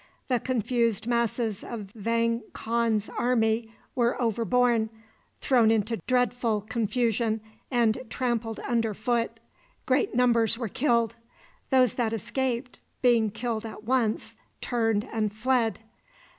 The 0.29 0.39
confused 0.39 1.05
masses 1.05 1.63
of 1.63 1.91
Vang 1.93 2.41
Khan's 2.53 3.07
army 3.07 3.71
were 3.93 4.19
overborne, 4.19 4.89
thrown 5.41 5.69
into 5.69 6.01
dreadful 6.07 6.61
confusion, 6.61 7.39
and 7.69 7.99
trampled 8.09 8.59
under 8.61 8.95
foot. 8.95 9.39
Great 9.85 10.15
numbers 10.15 10.57
were 10.57 10.69
killed. 10.69 11.17
Those 11.69 11.93
that 11.93 12.13
escaped 12.13 12.79
being 13.03 13.29
killed 13.29 13.63
at 13.63 13.83
once 13.83 14.35
turned 14.59 15.07
and 15.13 15.31
fled. 15.31 15.81